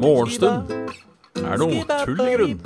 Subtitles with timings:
[0.00, 0.72] Morgenstund
[1.38, 2.56] er noe tull i grunn.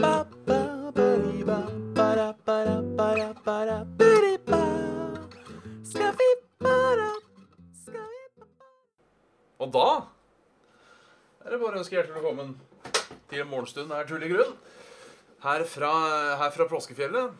[9.60, 9.88] Og da
[11.44, 12.54] er det bare å ønske hjertelig velkommen
[13.28, 14.56] til Morgenstund er tull i grunn.
[15.44, 15.92] Her fra,
[16.40, 17.36] her fra Påskefjellet.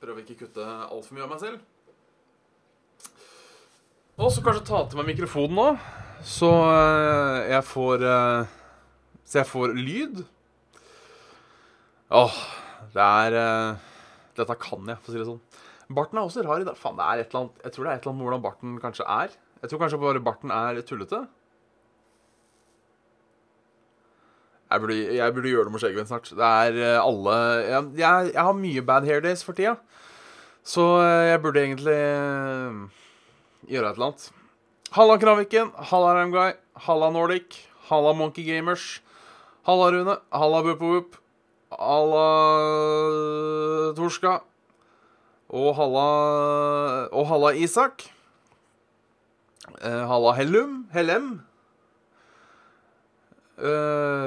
[0.00, 1.71] Prøver ikke å kutte altfor mye av meg selv.
[4.20, 5.68] Og så kanskje ta til meg mikrofonen nå,
[6.28, 8.50] så eh, jeg får eh,
[9.24, 10.20] Så jeg får lyd.
[12.12, 12.36] Åh,
[12.92, 13.88] det er eh,
[14.36, 15.40] Dette kan jeg, for å si det sånn.
[15.96, 16.76] Barten er også rar i dag.
[16.76, 18.44] Faen, det er et eller annet Jeg tror det er et eller annet med hvordan
[18.44, 19.34] barten kanskje er.
[19.62, 21.24] Jeg tror kanskje bare barten er tullete.
[24.72, 26.32] Jeg burde, jeg burde gjøre noe med skjegget mitt snart.
[26.36, 29.78] Det er alle jeg, jeg, jeg har mye bad hair days for tida.
[30.64, 32.00] Så jeg burde egentlig
[33.68, 34.30] gjøre et eller annet.
[34.92, 35.72] Halla, Kraviken.
[35.90, 36.54] Halla, Ramguy.
[36.86, 37.58] Halla, Nordic.
[37.88, 39.00] Halla, Monkey Gamers.
[39.66, 40.16] Halla, Rune.
[40.32, 41.16] Halla, Bupovup.
[41.72, 42.26] Halla,
[43.96, 44.40] Torska.
[45.52, 48.08] Og halla Og halla, Isak.
[49.80, 50.86] Eh, halla, Hellum.
[50.92, 51.40] Hellem.
[53.62, 54.26] Uh,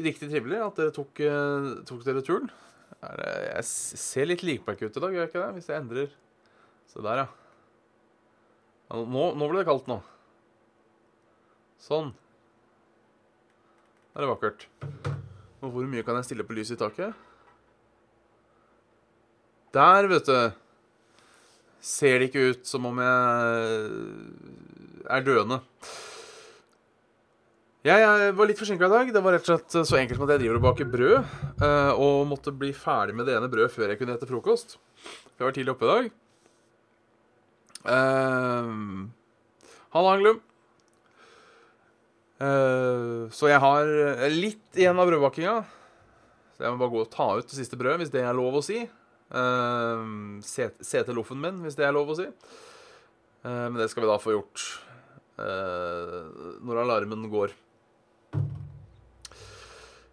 [0.00, 2.46] riktig trivelig at dere tok, uh, tok dere turen.
[3.02, 5.50] Jeg ser litt likbekk ut i dag, gjør jeg ikke det?
[5.58, 6.14] Hvis jeg endrer
[6.88, 7.45] Se der, ja.
[8.90, 9.98] Nå, nå ble det kaldt nå.
[11.82, 12.12] Sånn.
[14.14, 14.66] Det er vakkert.
[15.64, 17.24] Og hvor mye kan jeg stille på lyset i taket?
[19.76, 20.38] Der, vet du.
[21.86, 23.88] Ser det ikke ut som om jeg
[25.12, 25.60] er døende.
[27.86, 29.10] Jeg, var litt forsinka i dag.
[29.14, 31.34] Det var rett og slett så enkelt som at jeg driver og baker brød.
[31.62, 34.78] eh, Og måtte bli ferdig med det ene brødet før jeg kunne ete frokost.
[35.36, 36.08] Jeg var tidlig oppe i dag.
[37.86, 39.06] Uh,
[39.94, 40.42] Halla, Anglum.
[42.36, 43.88] Uh, så jeg har
[44.34, 45.56] litt igjen av brødbakkinga.
[46.56, 48.58] Så jeg må bare gå og ta ut det siste brødet, hvis det er lov
[48.58, 48.82] å si.
[49.30, 52.26] Uh, se, se til loffen min, hvis det er lov å si.
[53.46, 54.66] Uh, men det skal vi da få gjort
[55.38, 56.20] eh,
[56.64, 57.54] når alarmen går.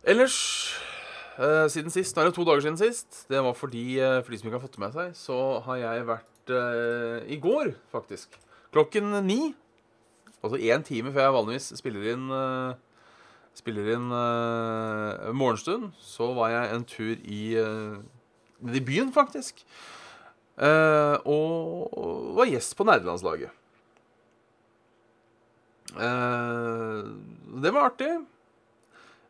[0.04, 0.38] Ellers
[1.40, 3.24] eh, siden sist, nå er det to dager siden sist.
[3.32, 5.80] Det var fordi, eh, for de som ikke har fått det med seg, så har
[5.80, 8.36] jeg vært eh, i går, faktisk.
[8.74, 9.54] Klokken ni.
[10.44, 12.74] Altså én time før jeg vanligvis spiller inn eh,
[13.54, 18.00] Spiller inn uh, morgenstund, så var jeg en tur i uh,
[18.66, 19.62] i byen, faktisk.
[20.58, 23.54] Uh, og, var gjest på nerdelandslaget.
[25.94, 28.10] Det var artig.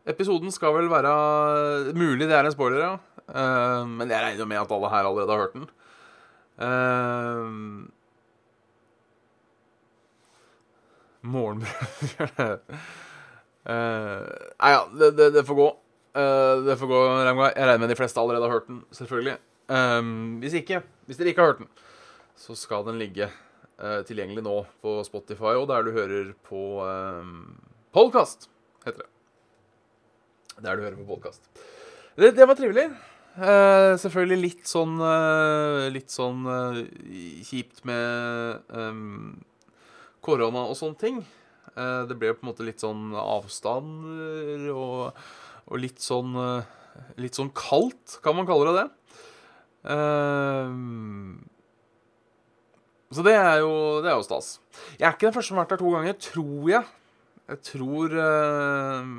[0.08, 1.12] Episoden skal vel være
[1.92, 3.84] Mulig det er en spoiler, ja.
[3.84, 5.68] Men jeg regner med at alle her allerede har hørt den.
[6.64, 7.90] Uh,
[11.24, 12.60] Morgenbrød
[13.64, 14.24] Eh,
[14.60, 15.70] Nei ja, det, det, det får gå.
[16.14, 17.54] Uh, det får gå, Ramgai.
[17.56, 19.38] Jeg regner med de fleste allerede har hørt den, selvfølgelig.
[19.72, 20.10] Um,
[20.44, 21.70] hvis ikke, hvis dere ikke har hørt den,
[22.38, 27.56] så skal den ligge uh, tilgjengelig nå på Spotify og der du hører på um,
[27.96, 28.50] Podcast,
[28.84, 29.10] heter det.
[30.60, 31.48] Der du hører på podkast.
[32.20, 32.90] Det, det var trivelig.
[33.34, 36.76] Eh, selvfølgelig litt sånn uh, Litt sånn uh,
[37.42, 39.40] kjipt med um,
[40.22, 41.24] korona og sånne ting.
[41.74, 45.18] Det ble på en måte litt sånn avstander og,
[45.66, 46.38] og litt sånn
[47.18, 48.86] Litt sånn kaldt, kan man kalle det det.
[53.10, 53.74] Så det er jo
[54.06, 54.60] Det er jo stas.
[55.00, 56.94] Jeg er ikke den første som har vært der to ganger, tror jeg.
[57.50, 59.10] Jeg tror eh,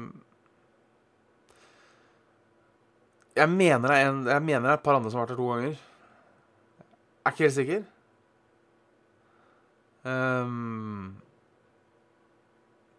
[3.35, 5.35] Jeg mener det er, en, jeg mener det er et par andre som har vært
[5.35, 5.75] der to ganger.
[5.75, 7.83] Jeg er ikke helt sikker.
[10.05, 11.15] Um,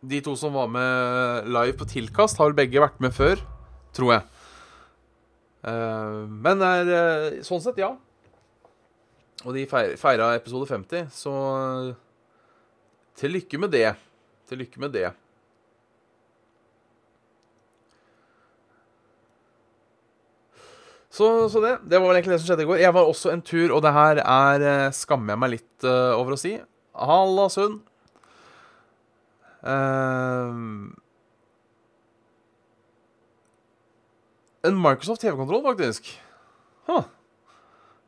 [0.03, 3.39] de to som var med live på Tilkast, har vel begge vært med før,
[3.95, 4.25] tror jeg.
[5.65, 7.93] Uh, men er, eh, sånn sett, ja.
[9.45, 11.35] Og de feir, feira episode 50, så
[13.15, 13.93] til lykke med det.
[14.49, 15.09] Til lykke med det.
[21.15, 22.81] Så, så det, det var vel egentlig det som skjedde i går.
[22.83, 26.11] Jeg var også en tur, og det her er eh, skammer jeg meg litt uh,
[26.17, 26.57] over å si.
[26.95, 27.79] Halla, Sund.
[29.63, 30.91] Uh,
[34.67, 36.11] en Microsoft TV-kontroll, faktisk.
[36.89, 37.05] Huh.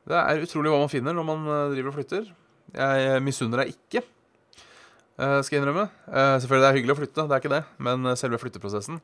[0.08, 2.30] Det er utrolig hva man finner når man eh, driver og flytter.
[2.78, 4.04] Jeg eh, misunner deg ikke,
[5.20, 5.88] uh, skal jeg innrømme.
[6.08, 7.64] Eh, selvfølgelig det er hyggelig å flytte, det er ikke det.
[7.84, 9.02] Men eh, selve flytteprosessen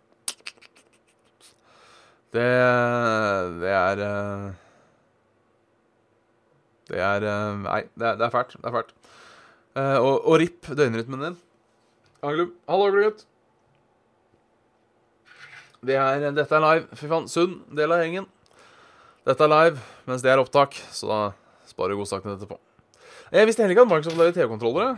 [2.34, 2.46] Det,
[3.62, 4.46] det er eh,
[6.90, 8.56] Det er eh, Nei, det er, det er fælt.
[8.58, 8.94] Det er fælt.
[9.78, 11.38] Eh, og, og RIP døgnrytmen din.
[12.24, 12.54] Anglum.
[12.70, 13.26] Hallo, gutt.
[15.86, 16.98] Det er, dette er live.
[16.98, 17.30] Fy faen.
[17.30, 18.26] Sunn del av gjengen.
[19.28, 21.20] Dette er live, mens det er opptak, så da
[21.70, 22.58] sparer godsakene etterpå.
[23.34, 24.96] Jeg visste heller ikke at Microsoft lager TV-kontrollere.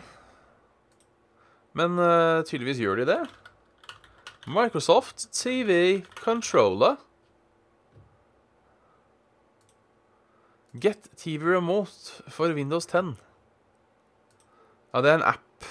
[1.75, 3.19] Men uh, tydeligvis gjør de det.
[4.47, 6.95] Microsoft TV Controller.
[10.75, 13.15] Get TV Remote for Windows 10.
[14.91, 15.67] Ja, det er en app.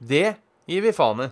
[0.00, 0.26] Det
[0.68, 1.28] gir vi faen i.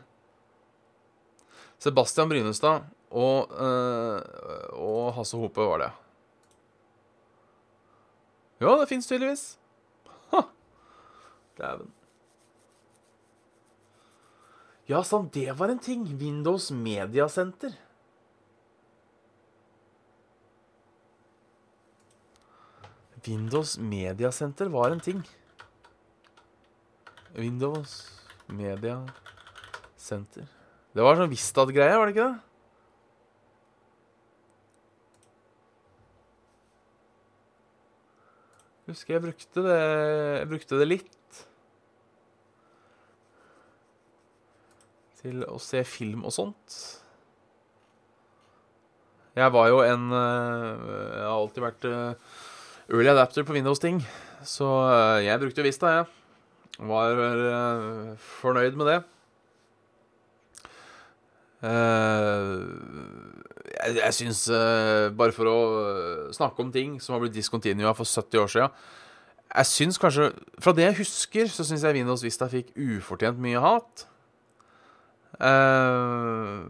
[1.81, 4.20] Sebastian Brynestad og, øh,
[4.76, 5.91] og Hasse Hope var det.
[8.61, 9.44] Ja, det fins tydeligvis.
[10.35, 10.43] Ha!
[11.56, 11.93] Dæven.
[14.91, 16.05] Ja, sant, det var en ting.
[16.20, 17.73] Windows Media Center.
[23.26, 25.20] Windows Media Center var en ting.
[27.37, 29.00] Windows Media
[29.96, 30.46] Center.
[30.94, 32.38] Det var sånn Vistad-greie, var det ikke det?
[38.90, 41.44] Husker jeg brukte det Jeg brukte det litt.
[45.20, 46.78] Til å se film og sånt.
[49.37, 52.32] Jeg var jo en eh, Jeg har alltid vært eh,
[52.90, 54.00] early adapter på Windows-ting.
[54.46, 56.04] Så eh, jeg brukte Vista, jeg.
[56.81, 57.16] Var
[58.40, 59.00] fornøyd med det.
[63.82, 64.46] jeg jeg syns
[65.12, 65.58] Bare for å
[66.32, 68.69] snakke om ting som har blitt discontinua for 70 år sia
[69.58, 73.60] Jeg syns kanskje Fra det jeg husker, så syns jeg Windows Vista fikk ufortjent mye
[73.60, 74.06] hat.
[75.37, 76.64] Uh,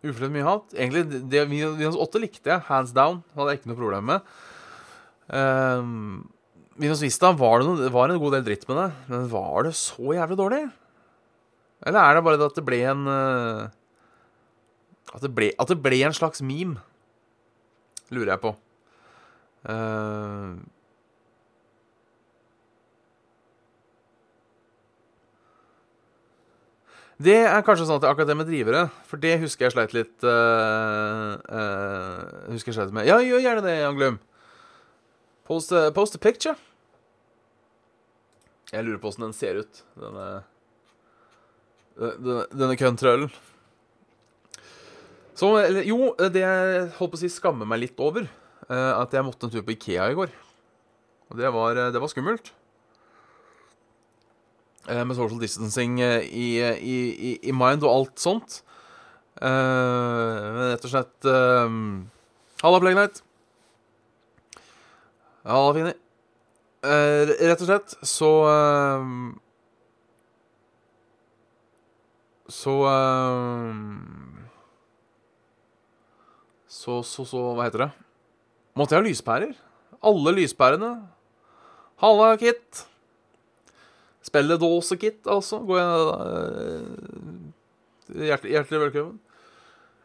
[0.00, 0.70] Ufortjent mye hat.
[0.72, 3.20] Egentlig, det, Windows 8 likte jeg, hands down.
[3.36, 4.30] Hadde jeg ikke noe problem med.
[5.30, 6.30] Um,
[6.80, 9.74] Windows Vista var det, noe, det en god del dritt med det, men var det
[9.76, 10.62] så jævlig dårlig?
[11.86, 13.68] Eller er det bare det at det ble en uh,
[15.12, 16.80] at, det ble, at det ble en slags meme?
[18.10, 18.54] Lurer jeg på.
[19.68, 20.56] Uh,
[27.20, 29.74] Det er kanskje sånn at det er akkurat det med drivere, for det husker jeg
[29.74, 34.16] sleit litt uh, uh, Husker jeg sleit med Ja, gjør gjerne det, Jan Glum.
[35.44, 36.56] Post, uh, post a picture.
[38.70, 40.30] Jeg lurer på åssen den ser ut, denne
[42.00, 43.28] Denne, denne køntrøllen.
[45.36, 45.50] Så
[45.84, 48.24] Jo, det jeg holdt på å si skammer meg litt over,
[48.70, 50.32] at jeg måtte en tur på Ikea i går.
[51.28, 52.52] Og det var, det var skummelt.
[54.88, 58.62] Eh, med social distancing eh, i, i, i, i, mind og alt sånt.
[59.40, 61.26] Uh, rett og slett
[62.60, 63.22] Halla, Plagnite.
[65.48, 65.94] Halla, Fini.
[66.82, 68.30] Rett og slett så
[72.50, 72.76] Så
[76.68, 77.90] Så, så, så Hva heter det?
[78.76, 79.56] Måtte jeg ha lyspærer?
[80.10, 80.94] Alle lyspærene.
[82.00, 82.89] Halla, Kit.
[84.30, 85.58] Spelledåsekit, altså.
[85.66, 87.50] Går jeg, uh,
[88.30, 89.18] hjertelig, hjertelig velkommen.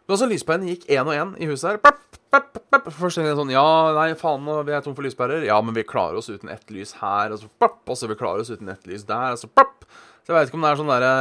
[0.05, 2.01] Men altså, lyspærene gikk én og én i huset her.
[2.35, 5.45] Først tenkte jeg sånn Ja, nei, faen, vi er tom for lyspærer.
[5.47, 7.33] Ja, men vi klarer oss uten ett lys her.
[7.33, 9.33] Og så papp, og så vi klarer oss uten ett lys der.
[9.33, 9.85] Og så papp.
[10.25, 11.13] Så jeg veit ikke om det er sånn derre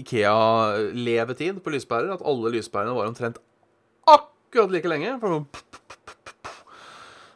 [0.00, 2.10] Ikea-levetid på lyspærer.
[2.16, 3.40] At alle lyspærene var omtrent
[4.08, 5.16] akkurat like lenge.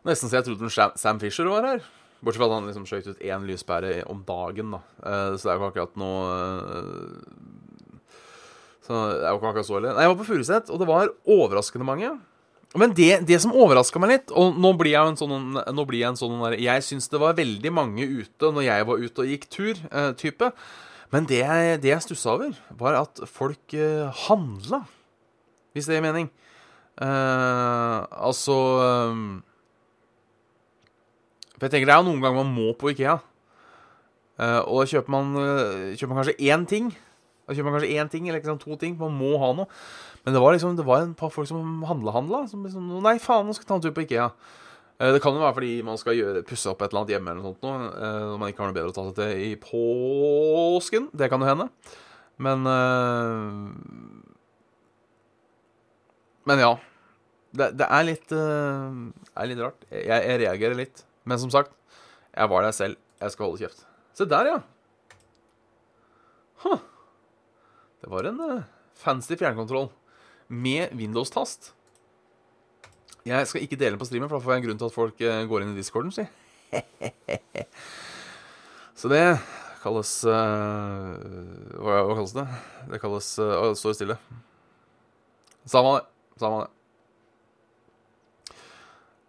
[0.08, 1.84] Nesten så jeg trodde Sam Fisher var her.
[2.22, 4.82] Bortsett fra at han liksom skjøt ut én lyspære om dagen, da.
[5.02, 7.22] Uh, så det er jo ikke akkurat noe uh,
[8.82, 9.94] Så det er jo ikke akkurat så ille.
[9.96, 12.12] Nei, jeg var på Furuset, og det var overraskende mange.
[12.78, 15.98] Men det, det som overraska meg litt Og nå blir jeg en sånn Nå blir
[16.00, 19.20] Jeg en sånn der, Jeg syns det var veldig mange ute når jeg var ute
[19.26, 20.48] og gikk tur, uh, type.
[21.12, 21.42] Men det,
[21.84, 23.74] det jeg stussa over, var at folk
[24.22, 24.78] handla.
[25.76, 26.30] Hvis det gir mening.
[26.96, 28.54] Uh, altså
[29.12, 29.42] um,
[31.62, 33.20] for jeg tenker Det er jo noen ganger man må på Ikea.
[34.34, 36.88] Uh, og da kjøper man, uh, kjøper man kanskje én ting.
[37.46, 38.96] Da kjøper man kanskje én ting, eller liksom to ting.
[38.98, 39.68] Man må ha noe.
[40.24, 42.40] Men det var liksom, det var en par folk som handla-handla.
[42.50, 44.24] Som liksom Nei, faen, nå skal jeg ta en tur på Ikea.
[44.98, 47.30] Uh, det kan jo være fordi man skal gjøre, pusse opp et eller annet hjemme
[47.36, 49.52] eller noe sånt noe, når man ikke har noe bedre å ta seg til i
[49.62, 51.08] påsken.
[51.14, 51.68] Det kan jo hende.
[52.42, 52.66] Men
[56.50, 56.74] Men ja.
[57.54, 59.82] Det, det er, litt, er litt rart.
[59.92, 61.06] Jeg, jeg reagerer litt.
[61.28, 61.74] Men som sagt,
[62.32, 62.98] jeg var der selv.
[63.20, 63.84] Jeg skal holde kjeft.
[64.16, 64.58] Se der, ja.
[66.64, 66.82] Huh.
[68.02, 68.64] Det var en uh,
[68.98, 69.90] fancy fjernkontroll
[70.48, 71.72] med Windows-tast.
[73.26, 74.96] Jeg skal ikke dele den på streamen, for da får jeg en grunn til at
[74.96, 76.26] folk uh, går inn i discorden, si.
[78.98, 79.22] Så det
[79.82, 81.14] kalles uh,
[81.82, 82.46] hva, kalles det?
[82.90, 84.18] Det kalles uh, Står stå stille.
[85.66, 86.06] Samme det.
[86.42, 86.81] Samme det.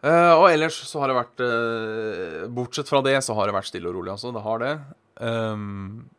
[0.03, 3.69] Uh, og ellers så har det vært uh, Bortsett fra det så har det vært
[3.69, 4.33] stille og rolig, altså.
[4.35, 4.71] Det har det.
[5.23, 6.09] Um,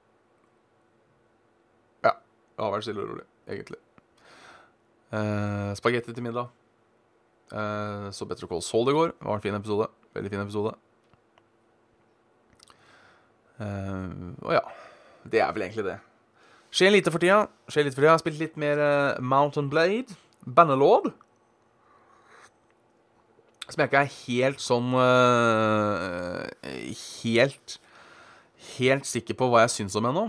[2.06, 2.14] ja.
[2.16, 3.76] Det har vært stille og rolig, egentlig.
[5.12, 6.48] Uh, Spagetti til middag.
[7.52, 9.12] Uh, så Better Call Saul i går.
[9.18, 9.90] Det var en fin episode.
[10.16, 10.72] Veldig fin episode.
[13.60, 14.62] og ja.
[15.28, 15.98] Det er vel egentlig det.
[16.74, 17.44] Skjer lite for tida.
[17.68, 18.08] Skjer lite for tida.
[18.08, 18.80] Jeg har spilt litt mer
[19.20, 20.16] Mountain Blade.
[20.44, 21.12] Bannerlord.
[23.64, 26.44] Som jeg ikke er helt sånn uh,
[27.24, 27.78] Helt
[28.74, 30.22] Helt sikker på hva jeg syns om ennå.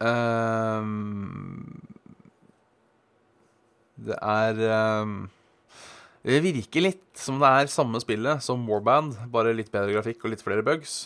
[0.00, 0.80] Uh,
[4.00, 5.12] det er uh,
[6.24, 10.32] Det virker litt som det er samme spillet som Warband, bare litt bedre grafikk og
[10.32, 11.02] litt flere bugs.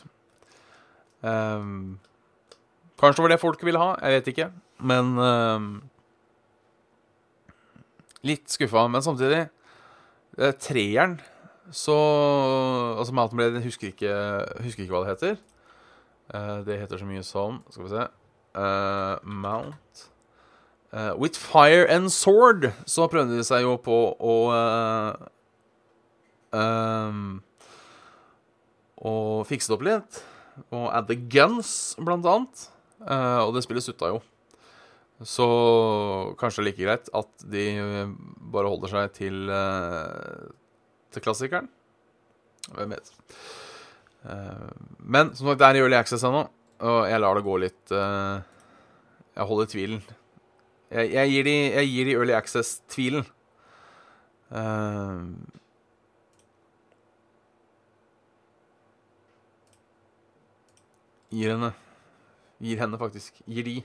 [1.24, 4.48] kanskje det var det folk ville ha, jeg vet ikke.
[4.78, 5.18] Men
[8.24, 9.53] Litt skuffa, men samtidig Eh,
[10.60, 11.18] treeren
[11.72, 11.94] så
[12.98, 14.12] Altså Mountain Blade husker ikke,
[14.60, 15.36] husker ikke hva det heter.
[16.34, 18.04] Uh, det heter så mye som Skal vi se
[18.56, 20.04] uh, Mount
[20.92, 24.36] uh, With Fire and Sword så prøvde de seg jo på å
[26.52, 27.42] um,
[29.04, 29.14] Å
[29.44, 30.22] fikse det opp litt.
[30.72, 32.68] Og add the guns, blant annet.
[33.04, 34.20] og det spillet sutta jo.
[35.22, 35.46] Så
[36.40, 37.64] kanskje like greit at de
[38.54, 40.50] bare holder seg til, uh,
[41.14, 41.70] til klassikeren.
[42.74, 43.12] Hvem vet.
[44.24, 46.42] Uh, men som sagt, det er i Early Access ennå,
[46.82, 48.42] og jeg lar det gå litt uh,
[49.36, 50.04] Jeg holder tvilen.
[50.90, 51.48] Jeg, jeg, gir
[52.10, 53.26] de, Early Access-tvilen.
[61.34, 61.72] gir henne
[62.62, 63.40] Gir henne, faktisk.
[63.50, 63.80] Gir de.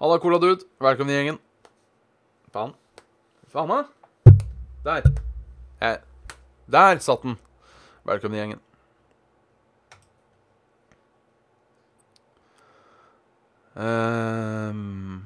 [0.00, 0.64] Halla, Cola Dude.
[0.80, 1.36] Velkommen i gjengen.
[2.54, 2.70] Faen.
[3.52, 3.82] Faen, da.
[4.84, 5.02] Der.
[5.82, 5.98] Jeg.
[6.72, 7.34] Der satt den.
[8.08, 8.62] Velkommen i gjengen.
[13.76, 15.20] Um.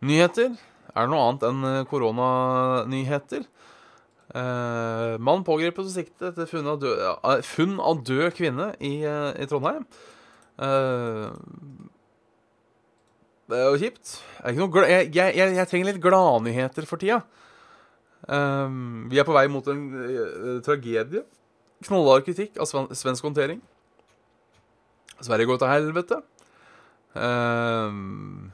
[0.00, 0.56] Nyheter?
[0.94, 3.44] Er det noe annet enn eh, koronanyheter?
[4.32, 8.96] Uh, mann pågrepet og siktet etter funn av død, uh, funn av død kvinne i,
[9.04, 9.84] i Trondheim.
[10.54, 11.34] Uh,
[13.50, 14.16] det er jo kjipt.
[14.40, 17.20] Er jeg, jeg, jeg, jeg, trenger litt gladnyheter for tida.
[18.24, 21.24] Um, vi er på vei mot en uh, tragedie.
[21.84, 23.60] Knallhard kritikk av sven svensk håndtering.
[25.20, 26.20] Sverige går til helvete.
[27.14, 28.52] Um,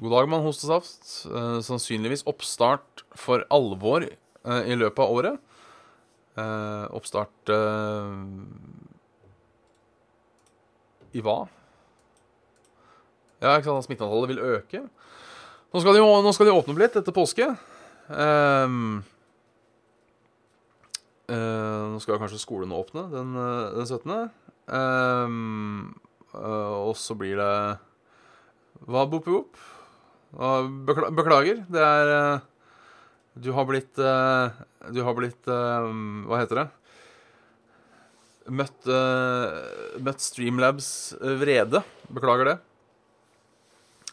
[0.00, 0.42] god dag, mann.
[0.48, 1.04] Hostesaft.
[1.30, 5.49] Uh, sannsynligvis oppstart for alvor i løpet av året.
[6.38, 8.14] Uh, oppstart uh,
[11.10, 11.40] I hva?
[13.40, 14.84] Ja, ikke sant, smitteantallet vil øke.
[15.70, 17.48] Nå skal, de, nå skal de åpne opp litt etter påske.
[18.10, 19.00] Uh,
[21.30, 23.34] nå skal kanskje skolene åpne den,
[23.74, 24.30] den 17.
[24.70, 25.98] Um,
[26.38, 27.52] og så blir det
[28.86, 29.58] Hva, Boop Boop?
[30.86, 31.64] Beklager.
[31.70, 32.42] Det er
[33.34, 33.98] Du har blitt
[34.88, 35.88] du har blitt uh,
[36.28, 36.68] Hva heter det?
[38.50, 40.90] Møtt, uh, møtt Streamlabs
[41.40, 41.82] vrede.
[42.10, 42.56] Beklager det.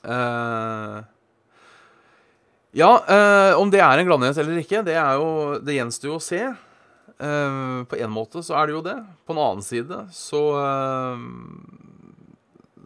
[0.04, 1.00] Uh,
[2.78, 2.90] ja,
[3.58, 6.42] om det er en gladnyhet eller ikke, det jo Det gjenstår jo å se.
[7.18, 8.98] på en måte så er det jo det.
[9.26, 10.44] På en annen side så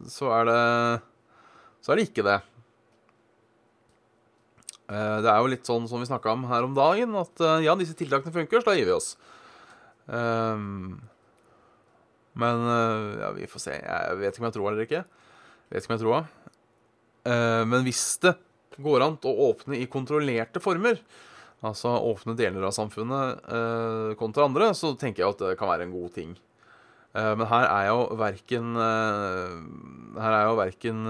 [0.08, 0.62] Så er det
[1.82, 2.38] Så er det ikke det.
[4.92, 7.64] Eh, det er jo litt sånn som vi snakka om her om dagen, at eh,
[7.68, 9.14] ja, disse tiltakene funker, så da gir vi oss.
[10.12, 11.00] Um,
[12.42, 13.78] men eh, ja, vi får se.
[13.80, 15.04] Jeg vet ikke om jeg tror eller ikke.
[15.06, 16.30] Jeg vet ikke om jeg tror.
[17.22, 18.32] Men hvis det
[18.82, 20.98] går an å åpne i kontrollerte former,
[21.62, 23.44] altså åpne deler av samfunnet
[24.18, 26.32] kontra andre, så tenker jeg at det kan være en god ting.
[27.14, 31.02] Men her er jo verken Her er jo verken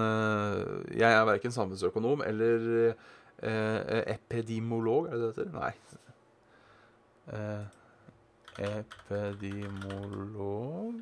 [0.98, 2.94] Jeg er verken samfunnsøkonom eller
[3.42, 5.50] Eh, epidemolog, er det det heter?
[5.56, 5.74] Nei.
[7.32, 7.64] Eh,
[8.62, 10.94] epidemolog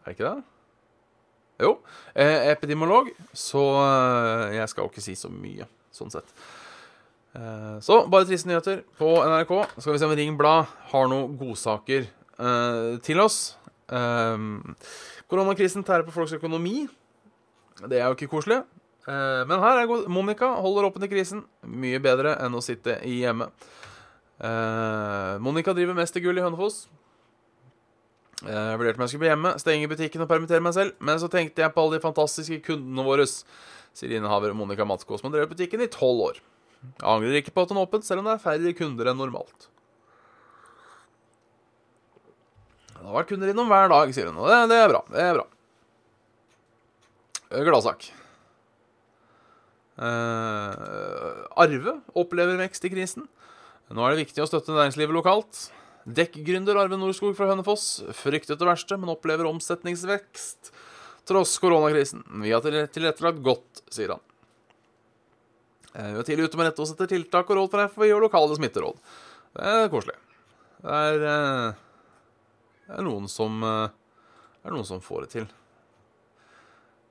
[0.00, 0.42] Er det ikke det?
[1.60, 1.70] Jo.
[2.14, 3.10] Eh, epidemolog.
[3.36, 6.28] Så eh, jeg skal jo ikke si så mye, sånn sett.
[7.36, 9.52] Eh, så bare triste nyheter på NRK.
[9.76, 13.38] Skal vi se om Ring Blad har noen godsaker eh, til oss.
[15.30, 16.88] koronakrisen tærer på folks økonomi.
[17.86, 18.60] Det er jo ikke koselig.
[19.08, 20.08] Eh, men her er god.
[20.12, 21.44] Monica holder åpen i krisen.
[21.64, 23.50] Mye bedre enn å sitte hjemme.
[24.40, 26.82] Eh, Monica driver mestergull i Hønefoss.
[28.44, 30.94] Eh, Jeg vurderte om jeg skulle bli hjemme, stenge butikken og permittere meg selv.
[31.00, 35.28] Men så tenkte jeg på alle de fantastiske kundene våre, sier innehaver Monica Matsko, som
[35.30, 36.40] har drevet butikken i tolv år.
[36.80, 39.18] Jeg angrer ikke på at hun er åpen, selv om det er færre kunder enn
[39.20, 39.66] normalt.
[43.00, 44.38] Det har vært kunder innom hver dag, sier hun.
[44.40, 45.00] Og det, det er bra.
[45.08, 45.46] Det er bra.
[47.66, 48.10] Gladsak.
[50.00, 53.26] Eh, Arve opplever vekst i krisen.
[53.90, 55.66] Nå er det viktig å støtte næringslivet lokalt.
[56.08, 60.70] Dekkgründer Arve Nordskog fra Hønefoss fryktet det verste, men opplever omsetningsvekst
[61.28, 62.24] tross koronakrisen.
[62.40, 64.24] Vi har tilrettelagt godt, sier han.
[65.92, 68.12] Eh, Vi var tidlig ute med å rette oss etter tiltak og råd fra FHI
[68.16, 68.98] og lokale smitteråd.
[69.58, 70.16] Det er koselig.
[70.80, 71.72] Det er, eh,
[72.88, 75.46] det er noen som det er noen som får det til.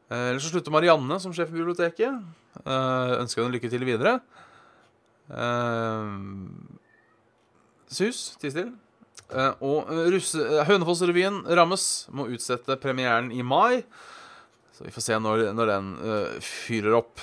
[0.09, 2.21] Eh, Ellers så slutter Marianne som sjef i biblioteket.
[2.65, 4.15] Eh, ønsker henne lykke til videre.
[5.29, 6.13] Eh,
[7.93, 8.73] sus, ti stille.
[9.61, 9.85] Og
[10.65, 11.83] Hønefoss-revyen rammes.
[12.09, 13.83] Må utsette premieren i mai.
[14.73, 15.91] Så vi får se når, når den
[16.41, 17.21] fyrer opp.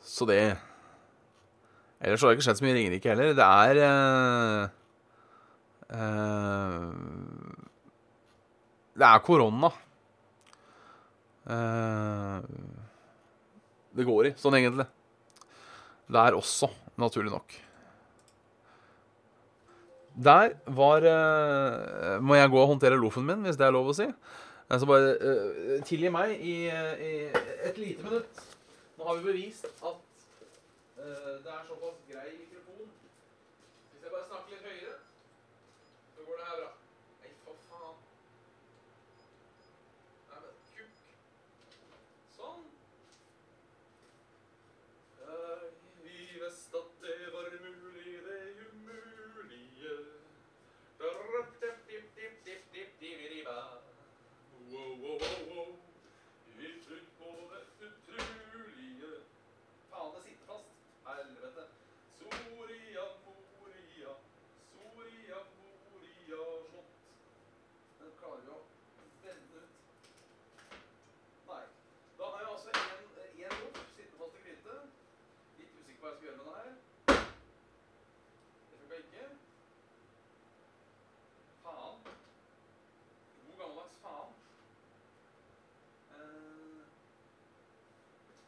[0.00, 0.40] Så det
[2.00, 3.34] Ellers har det ikke skjedd så mye i Ringerike heller.
[3.36, 4.70] Det er
[5.90, 6.86] eh,
[9.00, 9.70] Det er korona.
[11.50, 12.38] Eh,
[13.96, 14.86] det går i, sånn egentlig.
[16.10, 17.56] Der også, naturlig nok.
[20.20, 23.94] Der var uh, Må jeg gå og håndtere loffen min, hvis det er lov å
[23.94, 24.04] si?
[24.04, 27.12] Jeg Så bare uh, tilgi meg i, i
[27.70, 28.42] et lite minutt.
[28.98, 30.02] Nå har vi bevist at
[31.00, 32.90] det er såpass grei mikrofon.
[33.94, 34.98] Hvis jeg bare snakker litt høyere,
[36.16, 36.70] så går det her bra.
[37.22, 37.96] Nei, for faen.
[40.28, 40.94] Nei, men kukk.
[42.36, 42.62] Sånn.
[46.10, 49.96] Jeg visste at det var mulig, det umulige.
[54.70, 55.70] Wow, wow, wow, wow.
[56.58, 59.10] Vi tror på det utrolige.
[59.90, 60.68] Faen, det sitter fast.
[61.06, 61.64] Helvete.
[62.18, 63.04] Soria
[63.58, 64.10] Moria,
[64.72, 65.38] Soria
[65.90, 66.92] Moria slott.
[67.98, 68.60] Den klarer vi å
[69.24, 69.72] vende ut.
[71.50, 71.64] Nei.
[72.20, 72.80] Da har jeg altså en,
[73.48, 74.82] en loff sittende fast i krittet.
[75.58, 76.70] Litt usikker på hva jeg skal gjøre med den her.
[78.70, 79.24] Det funka ikke.
[81.64, 81.96] Faen.
[83.44, 84.30] God gammeldags faen.
[86.14, 86.80] Eh,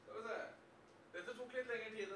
[0.03, 0.41] Skal vi se.
[1.69, 2.12] Dette tok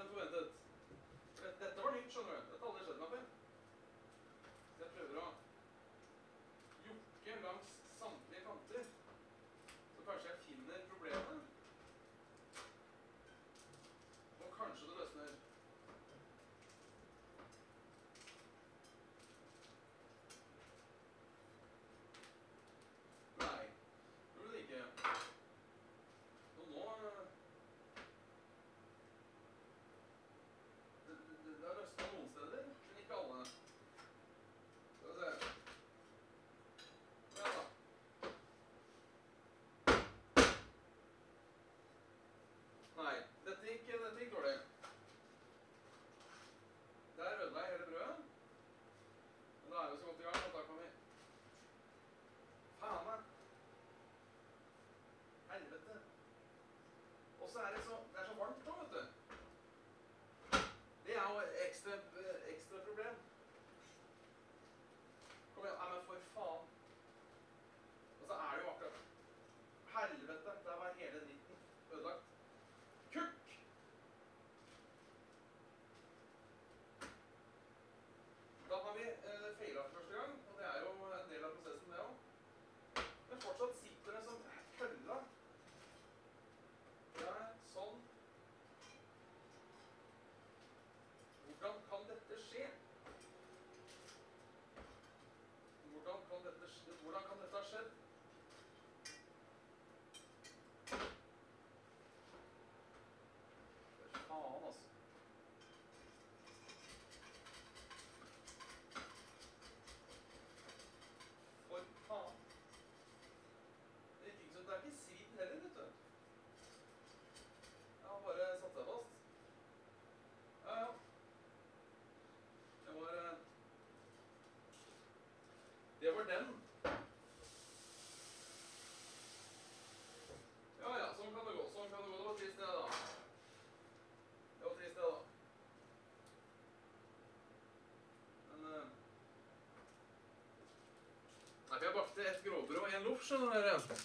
[142.17, 143.97] bakte et gråbrød og en loff, skjønner dere.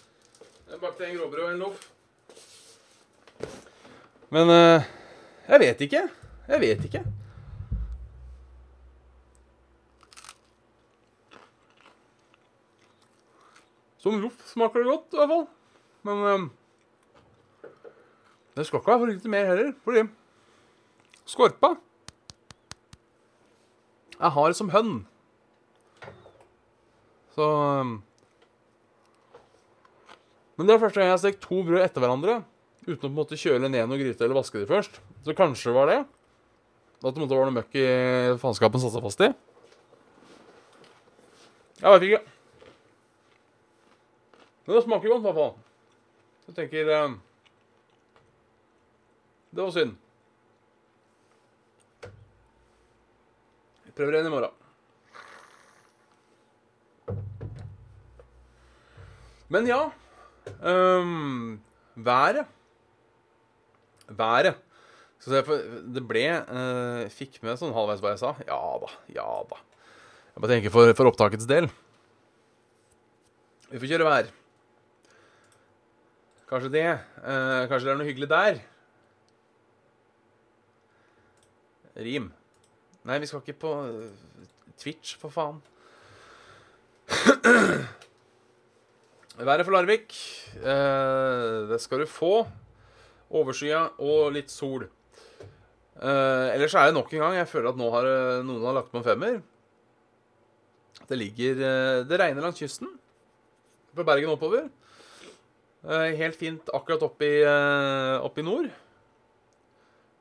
[0.68, 1.84] Jeg bakte en gråbrød og en loff.
[4.32, 4.88] Men eh,
[5.48, 6.02] jeg vet ikke.
[6.48, 7.02] Jeg vet ikke.
[14.02, 15.46] Som loff smaker det godt, i hvert fall.
[16.02, 17.70] Men eh,
[18.58, 20.04] det skal ikke være for lite mer heller, fordi
[21.24, 21.76] skorpa
[24.18, 25.06] Jeg har det som hønn.
[27.32, 27.46] Så
[27.80, 27.92] um,
[30.56, 32.42] Men det er første gang jeg har stekt to brød etter hverandre
[32.82, 34.98] uten å på en måte kjøle ned noe gryte eller vaske dem først.
[35.22, 36.00] Så kanskje det var det.
[37.02, 37.88] At det måtte være noe møkk i
[38.42, 39.30] faenskapen satte seg fast i.
[41.82, 42.22] Jeg veit ikke.
[44.62, 45.54] Men det smaker godt, i hvert fall.
[46.46, 47.16] Jeg tenker um,
[49.50, 49.96] Det var synd.
[53.86, 54.61] Jeg prøver igjen i morgen.
[59.52, 59.82] Men ja
[60.64, 61.60] um,
[61.94, 62.46] Været.
[64.08, 64.54] Været.
[65.20, 65.42] Så
[65.94, 68.32] det ble uh, Fikk med sånn halvveis hva jeg sa.
[68.48, 69.60] Ja da, ja da.
[70.32, 71.68] Jeg bare tenker for, for opptakets del.
[73.68, 74.30] Vi får kjøre vær.
[76.48, 76.88] Kanskje det.
[77.20, 78.60] Uh, kanskje det er noe hyggelig der.
[82.02, 82.32] Rim.
[83.04, 84.48] Nei, vi skal ikke på uh,
[84.80, 85.60] Twitch, for faen.
[89.38, 90.12] Været for Larvik.
[90.60, 92.46] Eh, det skal du få.
[93.32, 94.84] Overskya og litt sol.
[95.96, 98.76] Eh, ellers er det nok en gang Jeg føler at nå har eh, noen har
[98.76, 99.40] lagt på en femmer.
[101.08, 102.90] Det ligger eh, Det regner langs kysten.
[103.94, 104.68] Fra Bergen oppover.
[105.82, 108.68] Eh, helt fint akkurat opp i, eh, oppe i nord.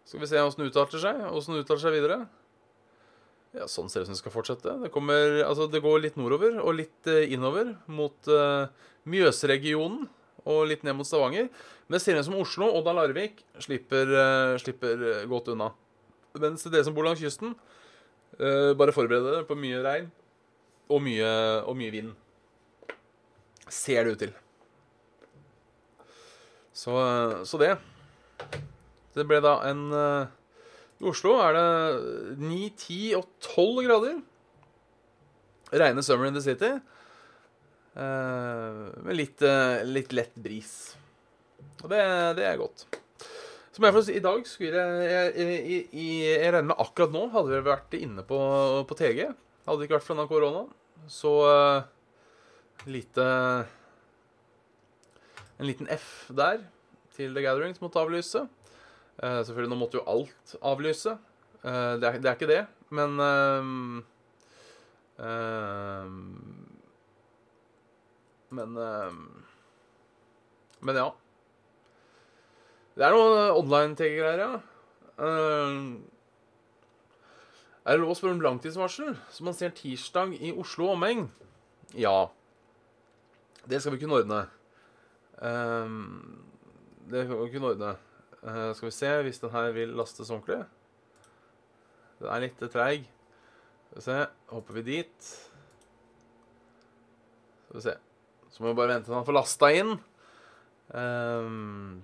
[0.06, 1.20] Skal vi se åssen det utarter seg.
[1.36, 2.24] Åssen det utarter seg videre.
[3.52, 4.78] Ja, Sånn ser det ut som det skal fortsette.
[4.86, 8.72] Det, kommer, altså, det går litt nordover og litt uh, innover mot uh,
[9.12, 10.08] Mjøsregionen
[10.48, 11.50] og litt ned mot Stavanger.
[11.86, 15.74] Men det ser ut som Oslo, Odda Larvik slipper, uh, slipper godt unna.
[16.40, 17.58] Mens dere som bor langs kysten,
[18.40, 20.06] bare forbered dere på mye regn
[20.88, 21.32] og mye,
[21.68, 22.14] og mye vind.
[23.68, 24.32] Ser det ut til.
[26.72, 26.96] Så,
[27.44, 27.74] så det.
[29.12, 29.84] Det ble da en
[31.02, 34.18] i Oslo er det 9, 10 og 12 grader.
[35.74, 36.70] Reine summer in the city.
[37.92, 40.94] Uh, med litt, uh, litt, lett bris.
[41.82, 42.04] Og det,
[42.38, 42.86] det er godt.
[43.74, 47.56] Som jeg får si, I dag skulle jeg Jeg, jeg, regner med akkurat nå hadde
[47.56, 48.40] vi vært inne på,
[48.86, 49.26] på TG.
[49.66, 50.64] Hadde det ikke vært for denne korona.
[51.10, 51.82] Så uh,
[52.86, 53.26] lite
[55.58, 56.62] En liten F der
[57.18, 58.46] til The Gathering som måtte avlyse.
[59.22, 61.12] Uh, selvfølgelig, nå måtte jo alt avlyse.
[61.62, 63.64] Uh, det, er, det, er, ikke det, men uh,
[68.52, 68.74] Men
[70.82, 71.10] Men ja.
[72.98, 74.58] Det er noen online-TG-greier, ja.
[77.86, 81.22] er det lov å spørre om langtidsvarsel, som man ser tirsdag i Oslo og omheng?
[81.96, 82.34] Ja.
[83.70, 84.42] Det skal vi kunne ordne.
[87.14, 87.96] det skal vi kunne ordne.
[88.42, 90.64] Uh, skal vi se hvis den her vil lastes ordentlig.
[92.22, 93.06] Den er litt treig.
[93.90, 94.20] Skal vi se.
[94.54, 95.34] Hopper vi dit.
[97.66, 97.98] Skal vi se.
[98.52, 99.94] Så må vi bare vente til han får lasta inn.
[100.92, 102.02] Um,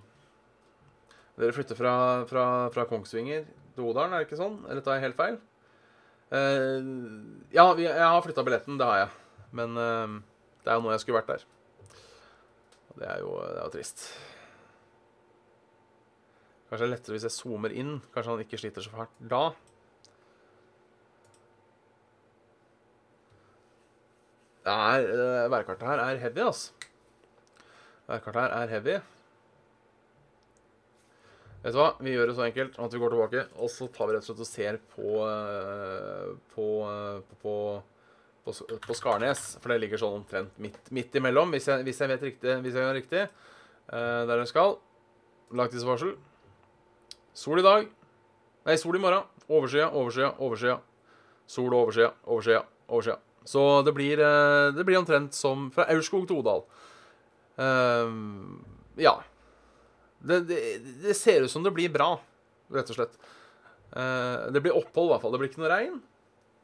[1.38, 1.94] dere flytter fra,
[2.30, 3.44] fra, fra, Kongsvinger
[3.76, 4.62] til Odalen, er det ikke sånn?
[4.70, 5.36] Eller tar jeg helt feil?
[6.32, 6.88] Uh,
[7.52, 8.80] ja, jeg har flytta billetten.
[8.80, 9.12] Det har jeg.
[9.58, 10.18] Men uh,
[10.64, 11.46] det er jo nå jeg skulle vært der.
[12.94, 14.10] Og det er jo, det er jo trist.
[16.68, 17.98] Kanskje det er lettere hvis jeg zoomer inn.
[18.12, 19.44] Kanskje han ikke sliter så fælt da.
[24.68, 26.74] Det er, uh, Værkartet her er heavy, altså.
[28.08, 28.98] Værkartet her er heavy.
[31.64, 31.88] Vet du hva?
[32.04, 34.28] Vi gjør det så enkelt at vi går tilbake, og så tar vi rett og
[34.28, 37.58] slett og ser på uh, på, uh, på,
[38.44, 39.54] på, på, Skarnes.
[39.64, 42.76] For det ligger sånn omtrent midt, midt imellom, hvis jeg, hvis jeg, vet riktig, hvis
[42.76, 43.28] jeg gjør riktig.
[43.88, 44.82] Der jeg skal.
[45.56, 46.18] Langtidsvarsel.
[47.38, 47.86] Sol i dag.
[48.66, 49.26] Nei, sol i morgen.
[49.46, 50.80] Overskya, overskya, overskya.
[51.48, 53.18] Sol og overskya, overskya, overskya.
[53.48, 56.66] Så det blir, eh, det blir omtrent som fra Aurskog til Odal.
[57.58, 58.10] Uh,
[58.98, 59.14] ja.
[60.20, 60.58] Det, det,
[61.04, 62.10] det, ser ut som det blir bra,
[62.74, 63.16] rett og slett.
[63.94, 65.34] Uh, det blir opphold, i hvert fall.
[65.34, 66.02] Det blir ikke noe regn.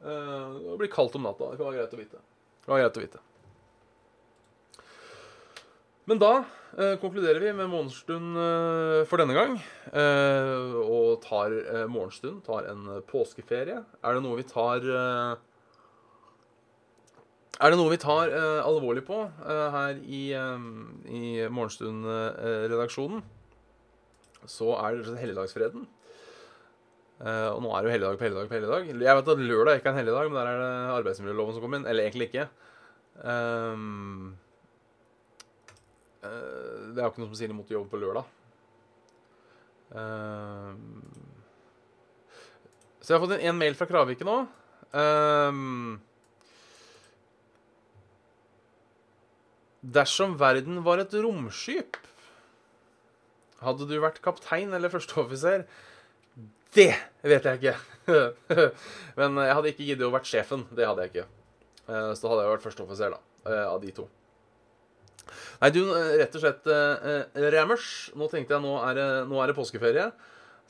[0.02, 1.52] Uh, det blir kaldt om natta.
[1.52, 2.18] Det kan være greit å vite.
[2.18, 3.22] Det kan være greit å vite.
[6.04, 6.32] Men da
[6.76, 9.56] eh, konkluderer vi med morgenstund eh, for denne gang.
[9.88, 13.78] Eh, og tar eh, morgenstund, tar en påskeferie.
[14.04, 15.32] Er det noe vi tar eh,
[17.64, 23.24] Er det noe vi tar eh, alvorlig på her i, i Morgenstund-redaksjonen,
[24.44, 25.86] så er det helligdagsfreden.
[27.24, 28.88] Og nå er det jo helligdag på helligdag på helligdag.
[28.90, 31.80] Jeg vet at lørdag ikke er en helligdag, men der er det arbeidsmiljøloven som kommer
[31.80, 31.86] inn.
[31.88, 32.48] Eller egentlig ikke.
[33.22, 34.34] Um,
[36.24, 38.32] det er jo ikke noe som sier imot å jobbe på lørdag.
[39.94, 41.02] Um,
[43.04, 44.38] så jeg har fått en, en mail fra Kravike nå.
[44.94, 45.98] Um,
[49.84, 51.98] dersom verden var et romskip,
[53.64, 55.64] hadde du vært kaptein eller førsteoffiser?
[56.74, 56.90] Det
[57.22, 57.76] vet jeg ikke.
[59.20, 60.64] Men jeg hadde ikke giddet å vært sjefen.
[60.74, 61.26] Det hadde jeg ikke.
[61.86, 63.20] Eh, så da hadde jeg vært førsteoffiser, da.
[63.46, 64.08] eh, Av de to.
[65.62, 67.88] Nei, du, eh, rett og slett eh, Rammers.
[68.18, 70.08] Nå tenkte jeg nå er, det, nå er det påskeferie.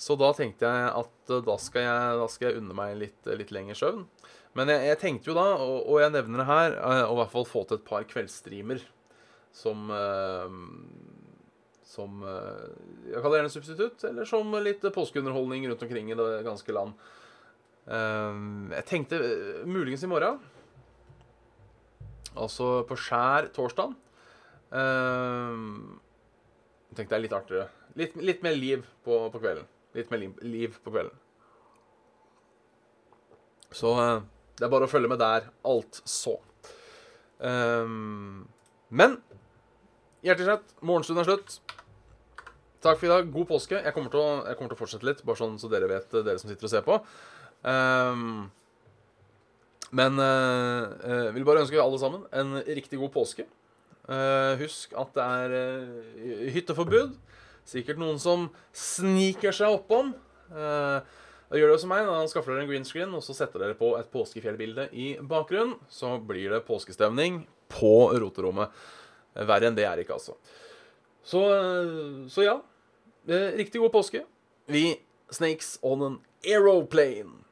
[0.00, 3.20] Så da tenkte jeg at eh, da skal jeg, da skal jeg unne meg litt,
[3.38, 4.04] litt lengre søvn.
[4.54, 6.76] Men jeg, jeg, tenkte jo da, og, og jeg nevner det her,
[7.08, 8.84] å i hvert fall få til et par kveldsstreamer
[9.54, 10.56] som eh,
[11.94, 16.30] som eh, Jeg kaller det en substitutt, eller som litt påskeunderholdning rundt omkring i det
[16.46, 16.96] ganske land.
[17.86, 18.40] Eh,
[18.78, 19.20] jeg tenkte
[19.68, 20.40] muligens i morgen.
[22.34, 23.94] Altså på skjær torsdag.
[24.74, 25.98] Jeg
[26.98, 27.68] tenkte det er litt artigere.
[27.98, 29.66] Litt, litt mer liv på, på, kvelden.
[29.94, 31.16] Litt mer liv, liv på kvelden.
[33.74, 33.90] Så
[34.58, 36.34] det er bare å følge med der, altså.
[37.38, 38.46] Um,
[38.94, 39.16] men
[40.24, 41.50] hjertelig sett, morgenstunden er slutt.
[42.84, 43.30] Takk for i dag.
[43.32, 43.76] God påske.
[43.80, 46.38] Jeg kommer, å, jeg kommer, til å, fortsette litt, bare sånn så dere vet, dere
[46.40, 46.94] som sitter og ser på.
[47.64, 48.22] Um,
[49.94, 53.44] men uh, vil bare ønske alle sammen en riktig god påske.
[54.04, 57.14] Uh, husk at det er uh, hytteforbud.
[57.64, 60.12] Sikkert noen som sniker seg oppom.
[60.52, 61.00] Uh,
[61.54, 62.04] gjør det som meg.
[62.08, 65.78] Da skaffer dere en green screen og så setter dere på et påskefjellbilde i bakgrunnen.
[65.88, 68.74] Så blir det påskestemning på roterommet.
[69.34, 70.36] Verre enn det er ikke, altså.
[71.24, 71.40] Så,
[72.30, 72.58] så ja.
[73.24, 74.24] Eh, riktig god påske.
[74.68, 75.00] Vi
[75.32, 77.43] snakes on an aeroplane.